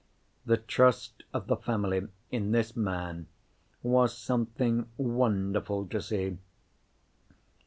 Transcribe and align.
The 0.47 0.57
trust 0.57 1.25
of 1.31 1.45
the 1.45 1.55
family 1.55 2.07
in 2.31 2.53
this 2.53 2.75
man 2.75 3.27
was 3.83 4.17
something 4.17 4.87
wonderful 4.97 5.85
to 5.89 6.01
see. 6.01 6.39